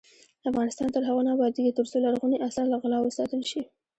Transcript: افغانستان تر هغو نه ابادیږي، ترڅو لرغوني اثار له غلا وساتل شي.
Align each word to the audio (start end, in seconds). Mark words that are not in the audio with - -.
افغانستان 0.49 0.87
تر 0.95 1.01
هغو 1.07 1.21
نه 1.25 1.31
ابادیږي، 1.35 1.71
ترڅو 1.77 1.97
لرغوني 2.05 2.37
اثار 2.47 2.65
له 2.69 2.77
غلا 2.81 2.97
وساتل 3.01 3.41
شي. 3.51 3.61